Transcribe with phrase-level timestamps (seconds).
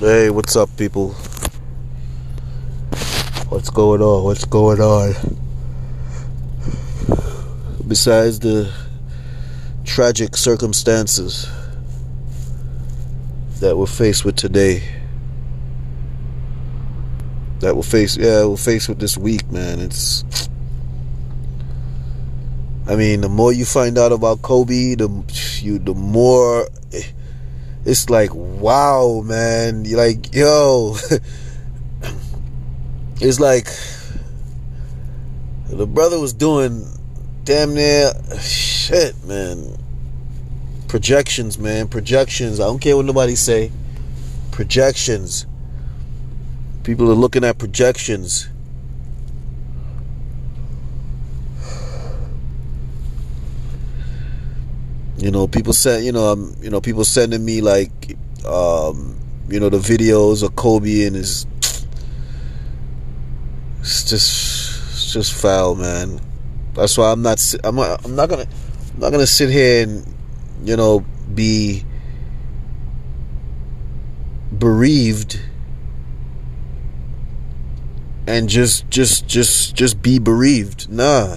[0.00, 1.12] Hey, what's up, people?
[3.48, 4.24] What's going on?
[4.24, 5.14] What's going on?
[7.86, 8.72] Besides the
[9.84, 11.48] tragic circumstances
[13.60, 14.82] that we're faced with today,
[17.60, 19.78] that we're faced, yeah, we're faced with this week, man.
[19.78, 20.24] It's,
[22.88, 25.08] I mean, the more you find out about Kobe, the
[25.62, 26.66] you, the more
[27.84, 29.84] it's like wow man.
[29.84, 30.96] You're like yo.
[33.20, 33.68] It's like
[35.68, 36.84] the brother was doing
[37.44, 39.78] damn near shit man.
[40.88, 41.88] Projections man.
[41.88, 42.58] Projections.
[42.60, 43.70] I don't care what nobody say.
[44.50, 45.46] Projections.
[46.82, 48.48] People are looking at projections
[55.16, 59.18] You know, people send you know, um, you know, people sending me like, um,
[59.48, 61.46] you know, the videos of Kobe and his.
[63.80, 66.20] It's just, it's just foul, man.
[66.74, 67.40] That's why I'm not.
[67.62, 68.04] I'm not.
[68.04, 68.46] I'm not gonna.
[68.94, 70.14] I'm not gonna sit here and,
[70.64, 71.84] you know, be
[74.58, 75.40] bereaved
[78.26, 81.36] and just just just just be bereaved nah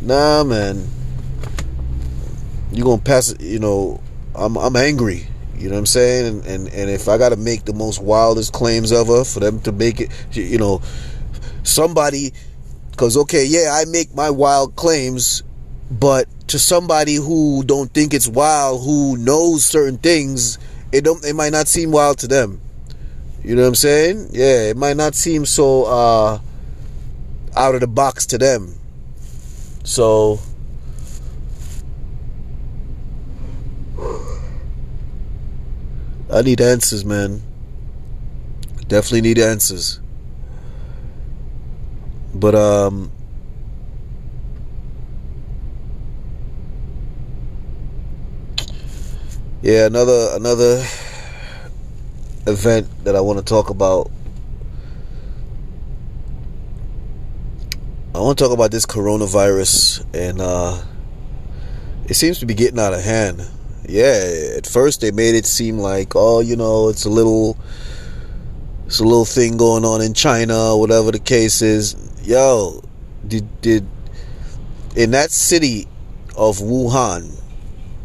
[0.00, 0.86] nah man
[2.74, 3.34] you're gonna pass.
[3.40, 4.00] You know,
[4.34, 5.26] I'm I'm angry.
[5.56, 6.26] You know what I'm saying?
[6.26, 9.60] And and, and if I got to make the most wildest claims ever for them
[9.60, 10.82] to make it, you know,
[11.62, 12.32] somebody,
[12.90, 15.42] because okay, yeah, I make my wild claims,
[15.90, 20.58] but to somebody who don't think it's wild, who knows certain things,
[20.92, 22.60] it don't it might not seem wild to them.
[23.44, 24.30] You know what I'm saying?
[24.32, 26.38] Yeah, it might not seem so uh,
[27.54, 28.74] out of the box to them.
[29.84, 30.40] So
[36.34, 37.42] I need answers, man.
[38.88, 40.00] Definitely need answers.
[42.34, 43.12] But um
[49.62, 50.84] Yeah, another another
[52.48, 54.10] event that I want to talk about.
[58.12, 60.82] I want to talk about this coronavirus and uh
[62.06, 63.48] it seems to be getting out of hand
[63.88, 67.56] yeah, at first they made it seem like, oh, you know, it's a little,
[68.86, 71.96] it's a little thing going on in China, whatever the case is.
[72.22, 72.82] Yo,
[73.26, 73.86] did did
[74.96, 75.86] in that city
[76.36, 77.30] of Wuhan,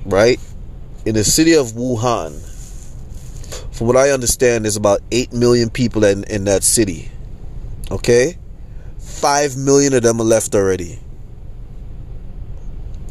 [0.05, 0.39] right?
[1.05, 2.45] In the city of Wuhan,
[3.71, 7.09] from what I understand, there's about eight million people in in that city.
[7.91, 8.37] Okay,
[8.99, 10.99] five million of them are left already.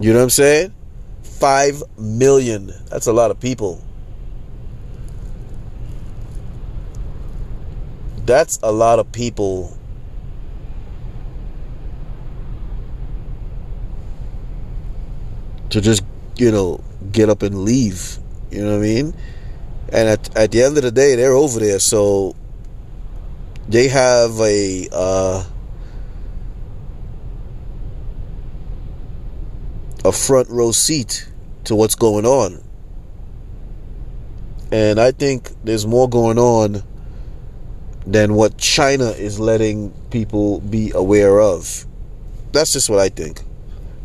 [0.00, 0.74] You know what I'm saying?
[1.38, 2.72] 5 million.
[2.90, 3.82] That's a lot of people.
[8.26, 9.72] That's a lot of people.
[15.70, 16.02] To just,
[16.36, 16.82] you know,
[17.12, 18.18] get up and leave.
[18.50, 19.14] You know what I mean?
[19.90, 21.78] And at, at the end of the day, they're over there.
[21.78, 22.34] So
[23.68, 24.88] they have a.
[24.92, 25.44] Uh,
[30.08, 31.28] a front row seat
[31.64, 32.64] to what's going on.
[34.72, 36.82] And I think there's more going on
[38.06, 41.84] than what China is letting people be aware of.
[42.52, 43.42] That's just what I think.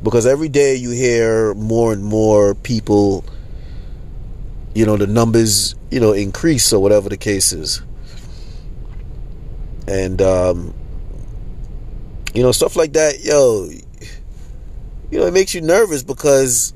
[0.04, 3.24] Because every day you hear more and more people,
[4.76, 7.82] you know, the numbers, you know, increase or whatever the case is.
[9.88, 10.74] And, um,
[12.34, 13.70] you know, stuff like that, yo,
[15.14, 16.74] you know, it makes you nervous because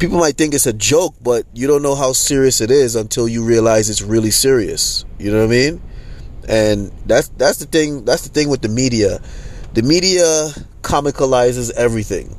[0.00, 3.28] people might think it's a joke, but you don't know how serious it is until
[3.28, 5.04] you realize it's really serious.
[5.20, 5.82] You know what I mean?
[6.48, 8.04] And that's that's the thing.
[8.04, 9.20] That's the thing with the media.
[9.74, 10.48] The media
[10.82, 12.36] comicalizes everything.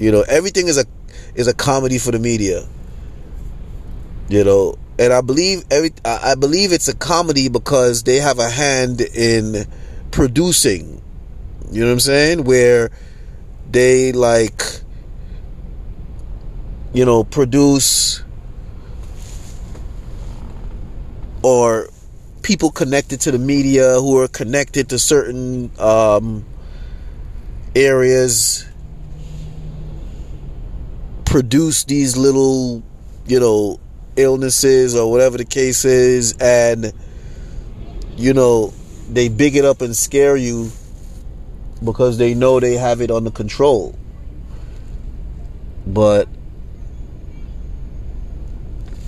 [0.00, 0.84] You know, everything is a
[1.36, 2.66] is a comedy for the media.
[4.28, 8.50] You know, and I believe every I believe it's a comedy because they have a
[8.50, 9.64] hand in
[10.10, 10.98] producing
[11.72, 12.44] you know what I'm saying?
[12.44, 12.90] Where
[13.70, 14.62] they like,
[16.92, 18.22] you know, produce
[21.42, 21.88] or
[22.42, 26.44] people connected to the media who are connected to certain um,
[27.74, 28.66] areas
[31.24, 32.82] produce these little,
[33.26, 33.80] you know,
[34.16, 36.92] illnesses or whatever the case is, and
[38.18, 38.74] you know,
[39.08, 40.70] they big it up and scare you
[41.84, 43.98] because they know they have it under control.
[45.86, 46.28] But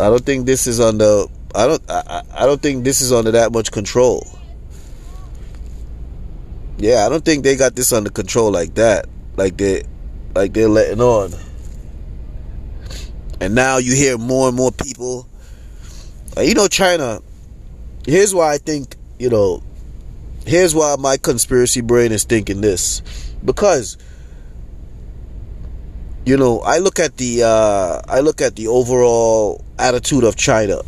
[0.01, 1.25] I don't think this is under.
[1.55, 1.91] I don't.
[1.91, 4.27] I, I don't think this is under that much control.
[6.79, 9.07] Yeah, I don't think they got this under control like that.
[9.37, 9.85] Like they,
[10.35, 11.33] like they're letting on.
[13.41, 15.29] And now you hear more and more people.
[16.41, 17.21] you know, China.
[18.07, 19.63] Here's why I think you know.
[20.47, 23.03] Here's why my conspiracy brain is thinking this,
[23.45, 23.97] because
[26.27, 30.83] you know I look at the uh, I look at the overall attitude of China.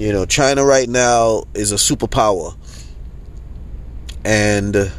[0.00, 2.56] You know, China right now is a superpower.
[4.24, 4.90] And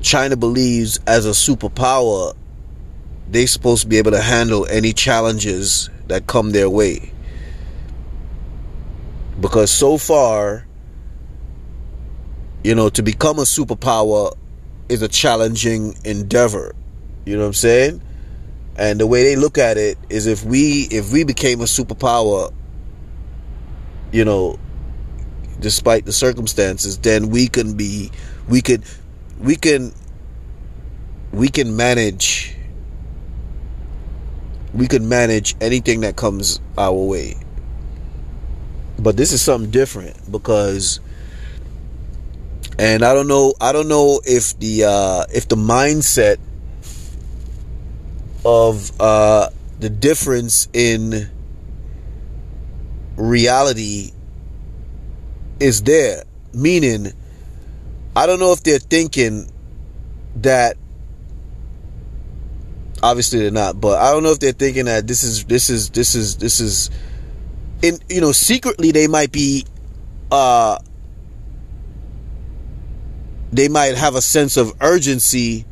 [0.00, 2.34] China believes as a superpower,
[3.28, 7.12] they're supposed to be able to handle any challenges that come their way.
[9.40, 10.66] Because so far,
[12.64, 14.36] you know, to become a superpower
[14.88, 16.74] is a challenging endeavor.
[17.24, 18.02] You know what I'm saying?
[18.76, 22.52] And the way they look at it is if we if we became a superpower,
[24.12, 24.58] you know,
[25.60, 28.10] despite the circumstances, then we can be
[28.48, 28.84] we could
[29.38, 29.92] we can
[31.32, 32.54] we can manage
[34.74, 37.36] we could manage anything that comes our way.
[38.98, 41.00] But this is something different because
[42.78, 46.38] and I don't know I don't know if the uh if the mindset
[48.46, 49.50] of uh,
[49.80, 51.28] the difference in
[53.16, 54.12] reality
[55.58, 56.22] is there.
[56.54, 57.12] Meaning,
[58.14, 59.50] I don't know if they're thinking
[60.36, 60.76] that.
[63.02, 65.90] Obviously, they're not, but I don't know if they're thinking that this is this is
[65.90, 66.88] this is this is,
[67.82, 69.64] in you know, secretly they might be,
[70.30, 70.78] uh,
[73.52, 75.64] they might have a sense of urgency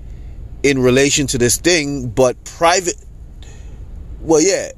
[0.63, 2.97] in relation to this thing, but private,
[4.21, 4.73] well, yeah,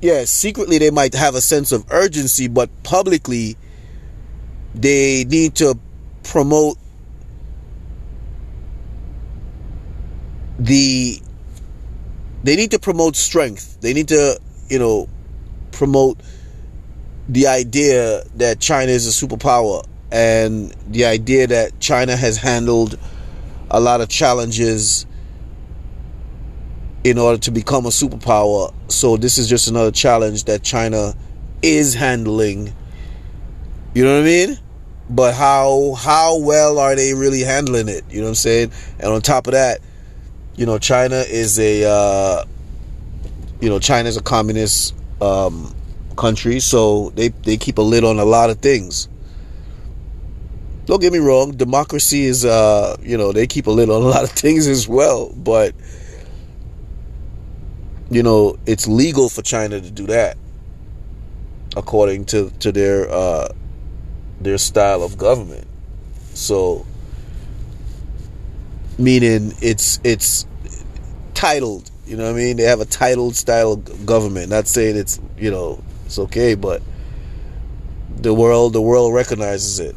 [0.00, 3.56] yeah, secretly they might have a sense of urgency, but publicly
[4.74, 5.78] they need to
[6.22, 6.76] promote
[10.58, 11.20] the
[12.42, 13.80] they need to promote strength.
[13.80, 15.08] They need to, you know,
[15.72, 16.20] promote
[17.28, 22.98] the idea that China is a superpower and the idea that China has handled
[23.70, 25.06] a lot of challenges
[27.04, 28.74] in order to become a superpower.
[28.88, 31.14] So this is just another challenge that China
[31.62, 32.74] is handling.
[33.94, 34.58] You know what I mean?
[35.08, 38.04] But how how well are they really handling it?
[38.10, 38.72] You know what I'm saying?
[38.98, 39.80] And on top of that,
[40.56, 42.44] you know, China is a uh,
[43.60, 45.74] you know China is a communist um,
[46.16, 49.08] country, so they they keep a lid on a lot of things.
[50.90, 54.06] Don't get me wrong, democracy is, uh, you know, they keep a lid on a
[54.14, 55.72] lot of things as well, but,
[58.10, 60.36] you know, it's legal for China to do that
[61.76, 63.48] according to, to their, uh,
[64.40, 65.68] their style of government.
[66.34, 66.84] So,
[68.98, 70.44] meaning it's, it's
[71.34, 72.56] titled, you know what I mean?
[72.56, 74.50] They have a titled style government.
[74.50, 76.82] Not saying it's, you know, it's okay, but
[78.16, 79.94] the world, the world recognizes it.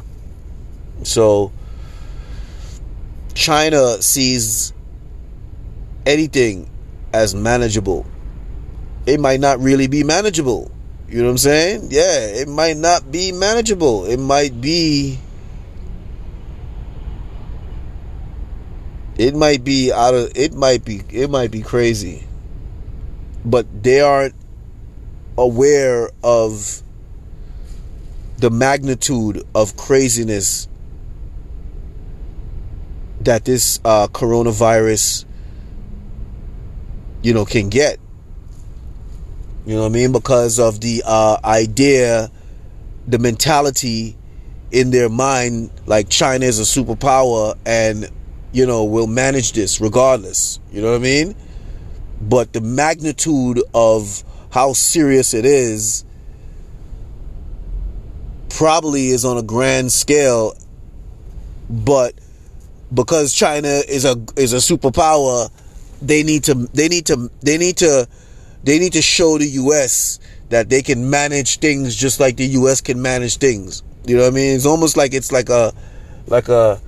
[1.02, 1.50] So
[3.34, 4.72] China sees
[6.06, 6.70] anything
[7.12, 8.06] as manageable.
[9.06, 10.70] It might not really be manageable.
[11.08, 11.88] You know what I'm saying?
[11.90, 14.04] Yeah, it might not be manageable.
[14.04, 15.18] It might be
[19.16, 22.26] it might be out of it might be it might be crazy.
[23.44, 24.34] But they aren't
[25.36, 26.82] aware of
[28.38, 30.68] the magnitude of craziness
[33.20, 35.24] that this uh, coronavirus,
[37.22, 37.98] you know, can get.
[39.66, 40.12] You know what I mean?
[40.12, 42.30] Because of the uh, idea,
[43.06, 44.16] the mentality
[44.70, 48.10] in their mind, like China is a superpower and,
[48.54, 50.60] you know, we'll manage this regardless.
[50.72, 51.34] You know what I mean?
[52.20, 56.04] But the magnitude of how serious it is
[58.48, 60.56] probably is on a grand scale,
[61.68, 62.14] but
[62.94, 65.50] because China is a is a superpower,
[66.00, 68.06] they need to they need to they need to
[68.62, 70.20] they need to show the US
[70.50, 73.82] that they can manage things just like the US can manage things.
[74.06, 74.54] You know what I mean?
[74.54, 75.72] It's almost like it's like a
[76.28, 76.80] like a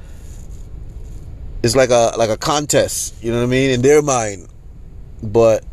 [1.66, 4.49] it's like a like a contest, you know what I mean, in their mind.
[5.20, 5.64] But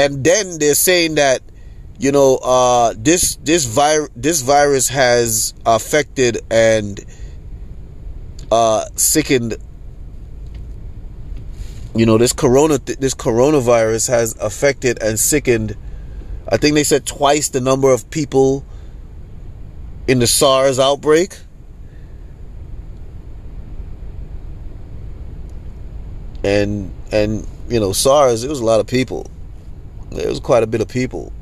[0.00, 1.40] and then they're saying that
[2.00, 6.98] you know uh, this this virus this virus has affected and
[8.50, 9.56] uh, sickened
[11.94, 15.76] you know this corona this coronavirus has affected and sickened
[16.48, 18.64] i think they said twice the number of people
[20.06, 21.36] in the SARS outbreak
[26.48, 29.30] and and you know SARS it was a lot of people.
[30.12, 31.32] It was quite a bit of people.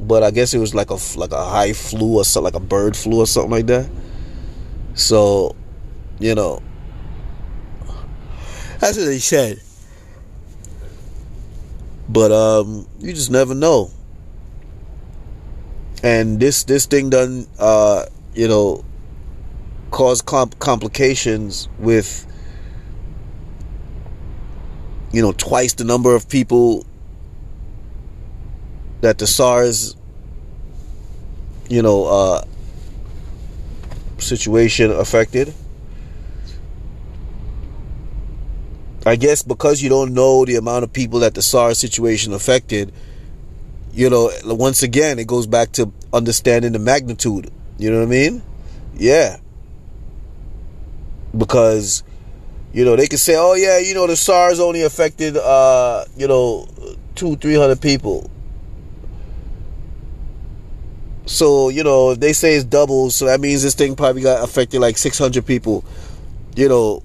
[0.00, 2.64] But I guess it was like a like a high flu or something like a
[2.64, 3.88] bird flu or something like that.
[4.94, 5.54] So
[6.18, 6.62] you know
[8.78, 9.60] that's what they said.
[12.08, 13.90] But um you just never know.
[16.02, 18.84] And this this thing done uh you know
[19.90, 22.26] cause comp- complications with
[25.12, 26.84] you know twice the number of people
[29.00, 29.96] that the SARS
[31.68, 32.44] you know uh
[34.18, 35.54] situation affected
[39.04, 42.92] I guess because you don't know the amount of people that the SARS situation affected
[43.96, 47.50] you know, once again, it goes back to understanding the magnitude.
[47.78, 48.42] You know what I mean?
[48.94, 49.38] Yeah.
[51.36, 52.02] Because,
[52.76, 56.28] you know, they could say, oh, yeah, you know, the SARS only affected, uh, you
[56.28, 56.68] know,
[57.14, 58.30] two, three hundred people.
[61.24, 64.80] So, you know, they say it's double, so that means this thing probably got affected
[64.80, 65.86] like 600 people.
[66.54, 67.02] You know,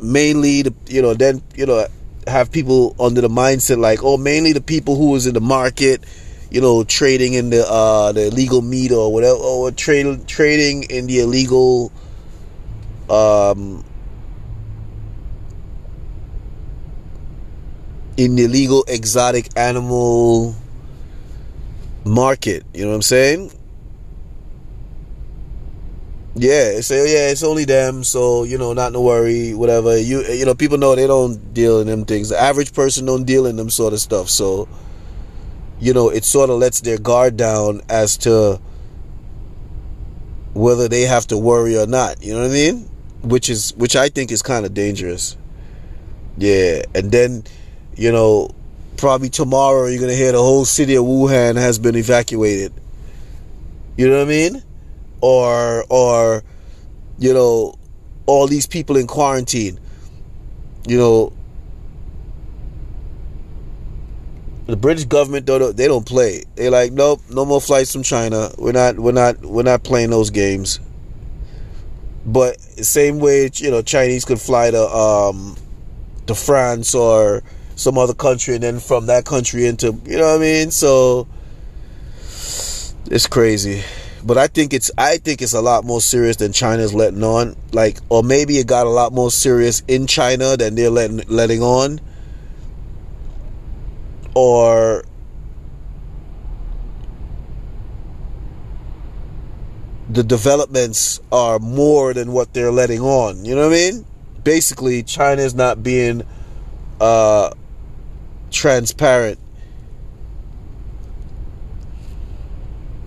[0.00, 1.86] mainly, the, you know, then, you know,
[2.26, 6.04] have people under the mindset like, oh, mainly the people who was in the market
[6.50, 11.06] you know, trading in the uh, the illegal meat or whatever, or trade, trading in
[11.06, 11.90] the illegal
[13.08, 13.82] um,
[18.16, 20.54] in the illegal exotic animal
[22.04, 22.64] market.
[22.74, 23.52] You know what I'm saying?
[26.34, 29.98] Yeah, say oh, yeah, it's only them, so you know, not to worry, whatever.
[29.98, 32.30] You you know, people know they don't deal in them things.
[32.30, 34.30] The average person don't deal in them sort of stuff.
[34.30, 34.66] So
[35.78, 38.60] you know, it sort of lets their guard down as to
[40.54, 42.22] whether they have to worry or not.
[42.22, 42.88] You know what I mean?
[43.22, 45.36] Which is which I think is kind of dangerous.
[46.38, 47.44] Yeah, and then
[47.96, 48.50] you know,
[48.96, 52.72] probably tomorrow you're gonna hear the whole city of Wuhan has been evacuated.
[53.96, 54.62] You know what I mean?
[55.20, 56.42] Or or
[57.18, 57.74] you know,
[58.26, 59.78] all these people in quarantine.
[60.86, 61.32] You know,
[64.66, 66.44] the British government though they don't play.
[66.54, 68.50] They like nope, no more flights from China.
[68.58, 70.80] We're not we're not we're not playing those games.
[72.24, 75.56] But same way you know Chinese could fly to um
[76.26, 77.42] to France or
[77.74, 80.70] some other country and then from that country into you know what I mean?
[80.70, 81.26] So
[83.06, 83.82] it's crazy.
[84.24, 87.56] But I think it's I think it's a lot more serious than China's letting on.
[87.72, 91.62] Like or maybe it got a lot more serious in China than they're letting letting
[91.62, 92.00] on
[94.34, 95.04] or
[100.08, 103.44] the developments are more than what they're letting on.
[103.44, 104.04] You know what I mean?
[104.44, 106.22] Basically, China is not being
[107.00, 107.50] uh,
[108.52, 109.38] transparent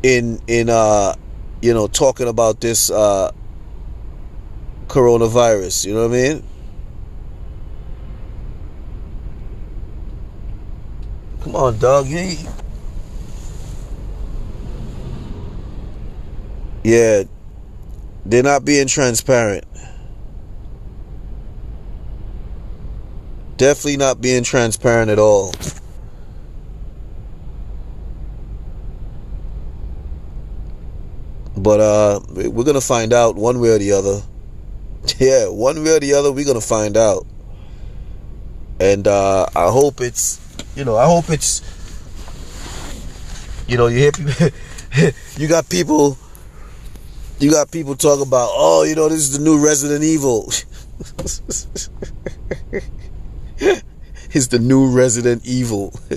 [0.03, 1.15] in in uh,
[1.61, 3.31] you know talking about this uh,
[4.87, 5.85] coronavirus.
[5.85, 6.43] You know what I mean?
[11.41, 12.07] Come on, dog.
[16.83, 17.23] Yeah,
[18.25, 19.63] they're not being transparent.
[23.57, 25.53] Definitely not being transparent at all.
[31.57, 34.21] But uh we're gonna find out one way or the other.
[35.19, 37.25] Yeah, one way or the other, we're gonna find out.
[38.79, 40.41] And uh I hope it's
[40.75, 41.61] you know, I hope it's,
[43.67, 44.49] you know, you hear people,
[45.37, 46.17] you got people,
[47.39, 50.51] you got people talk about, oh, you know, this is the new Resident Evil.
[54.31, 55.97] it's the new Resident Evil.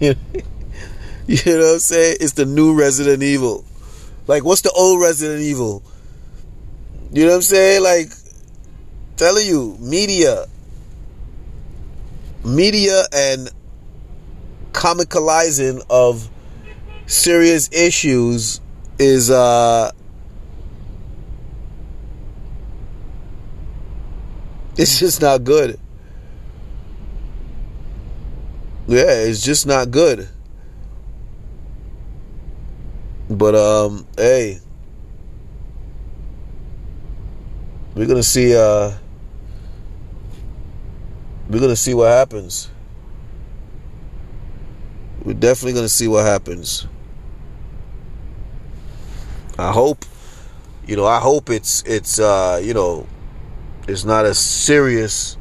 [0.00, 0.16] you know
[1.26, 2.16] what I'm saying?
[2.20, 3.64] It's the new Resident Evil.
[4.26, 5.82] Like, what's the old Resident Evil?
[7.12, 7.82] You know what I'm saying?
[7.82, 8.12] Like,
[9.16, 10.46] telling you, media
[12.44, 13.50] media and
[14.72, 16.28] comicalizing of
[17.06, 18.60] serious issues
[18.98, 19.90] is uh
[24.78, 25.78] it's just not good.
[28.86, 30.28] Yeah, it's just not good.
[33.28, 34.60] But um hey,
[37.94, 38.92] we're to see uh
[41.50, 42.70] we're gonna see what happens.
[45.24, 46.86] We're definitely gonna see what happens.
[49.58, 50.04] I hope,
[50.86, 53.06] you know, I hope it's it's uh, you know,
[53.88, 55.36] it's not as serious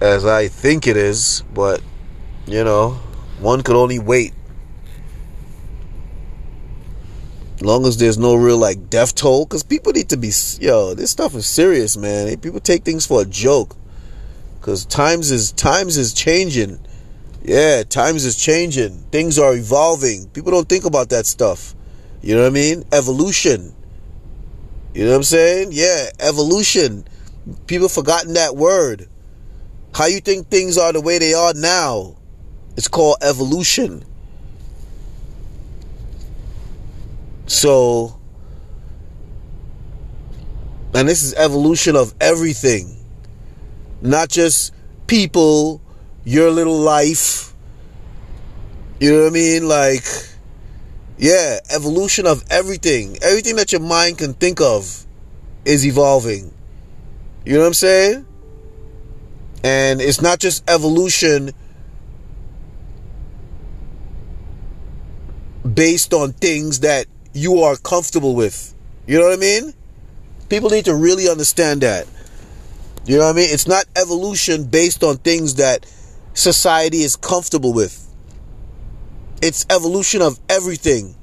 [0.00, 1.80] as I think it is, but
[2.46, 2.98] you know,
[3.38, 4.32] one could only wait.
[7.64, 10.30] long as there's no real like death toll, because people need to be
[10.60, 10.94] yo.
[10.94, 12.36] This stuff is serious, man.
[12.38, 13.76] People take things for a joke,
[14.60, 16.78] because times is times is changing.
[17.42, 18.98] Yeah, times is changing.
[19.10, 20.28] Things are evolving.
[20.28, 21.74] People don't think about that stuff.
[22.22, 22.84] You know what I mean?
[22.92, 23.74] Evolution.
[24.94, 25.68] You know what I'm saying?
[25.72, 27.04] Yeah, evolution.
[27.66, 29.08] People forgotten that word.
[29.92, 32.16] How you think things are the way they are now?
[32.76, 34.04] It's called evolution.
[37.46, 38.18] So,
[40.94, 42.96] and this is evolution of everything,
[44.00, 44.72] not just
[45.08, 45.80] people,
[46.24, 47.52] your little life.
[49.00, 49.68] You know what I mean?
[49.68, 50.04] Like,
[51.24, 53.16] yeah, evolution of everything.
[53.22, 55.06] Everything that your mind can think of
[55.64, 56.52] is evolving.
[57.46, 58.26] You know what I'm saying?
[59.64, 61.52] And it's not just evolution
[65.72, 68.74] based on things that you are comfortable with.
[69.06, 69.72] You know what I mean?
[70.50, 72.06] People need to really understand that.
[73.06, 73.48] You know what I mean?
[73.50, 75.86] It's not evolution based on things that
[76.34, 78.03] society is comfortable with.
[79.44, 81.14] It's evolution of everything.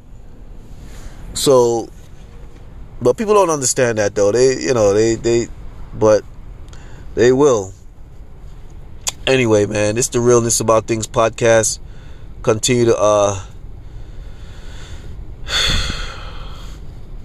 [1.33, 1.89] So,
[3.01, 4.31] but people don't understand that though.
[4.31, 5.47] They, you know, they, they,
[5.91, 6.23] but
[7.15, 7.73] they will.
[9.25, 11.79] Anyway, man, it's the realness about things podcast.
[12.43, 13.43] Continue to uh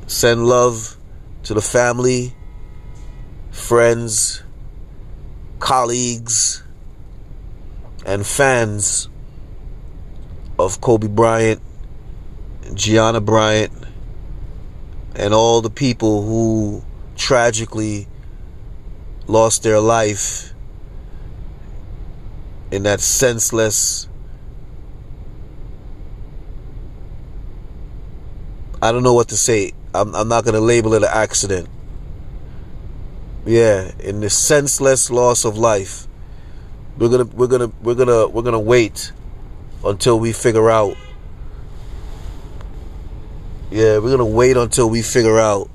[0.06, 0.96] send love
[1.42, 2.34] to the family,
[3.50, 4.42] friends,
[5.58, 6.62] colleagues,
[8.06, 9.10] and fans
[10.58, 11.60] of Kobe Bryant,
[12.74, 13.72] Gianna Bryant,
[15.14, 16.84] and all the people who
[17.16, 18.06] tragically
[19.26, 20.52] lost their life
[22.70, 24.08] in that senseless
[28.82, 29.72] I don't know what to say.
[29.94, 31.68] I'm, I'm not going to label it an accident.
[33.46, 36.06] Yeah, in the senseless loss of life.
[36.98, 39.12] We're going to we're going to we're going to we're going to wait
[39.86, 40.96] until we figure out
[43.70, 45.68] Yeah, we're to wait until we figure out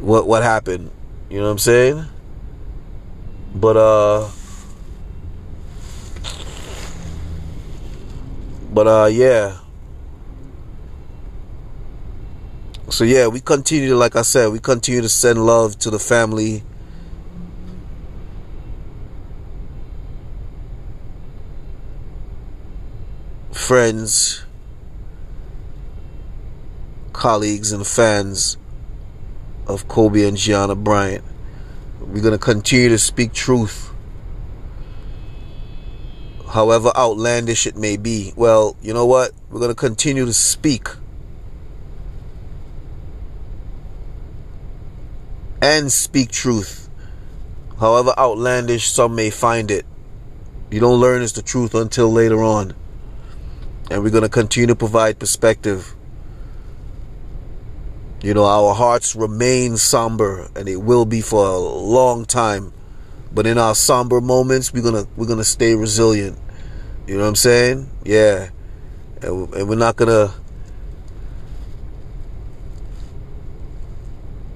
[0.00, 0.90] what what happened.
[1.30, 2.04] You know what I'm saying?
[3.54, 4.28] But uh
[8.72, 9.58] But uh yeah.
[12.88, 16.64] So yeah, we continue like I said, we continue to send love to the family.
[23.60, 24.42] Friends,
[27.12, 28.56] colleagues and fans
[29.68, 31.22] of Kobe and Gianna Bryant.
[32.00, 33.92] We're going to continue to speak truth.
[36.48, 38.32] However outlandish it may be.
[38.34, 39.32] Well, you know what?
[39.50, 40.88] We're going to continue to speak
[45.62, 46.88] and speak truth,
[47.78, 49.86] however outlandish some may find it.
[50.72, 52.74] You don't learn it's the truth until later on.
[53.90, 55.94] And we're going to continue to provide perspective.
[58.22, 62.72] You know, our hearts remain somber and it will be for a long time.
[63.32, 66.38] But in our somber moments, we're going to we're going to stay resilient.
[67.06, 67.90] You know what I'm saying?
[68.04, 68.50] Yeah.
[69.22, 70.34] And we're not going to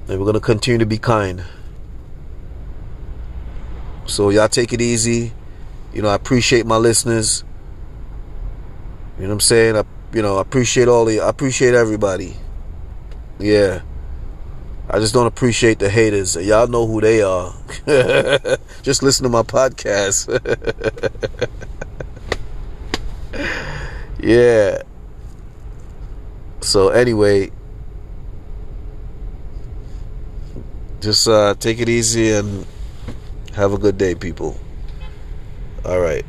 [0.06, 1.42] And we're going to continue to be kind.
[4.06, 5.32] So y'all take it easy.
[5.94, 7.42] You know, I appreciate my listeners.
[9.16, 9.76] You know what I'm saying?
[9.76, 12.36] I you know, I appreciate all the I appreciate everybody.
[13.38, 13.82] Yeah.
[14.88, 16.36] I just don't appreciate the haters.
[16.36, 17.54] Y'all know who they are.
[18.82, 20.28] just listen to my podcast.
[24.20, 24.82] yeah.
[26.60, 27.50] So anyway,
[31.00, 32.66] just uh, take it easy and
[33.54, 34.58] have a good day, people.
[35.84, 36.24] All right.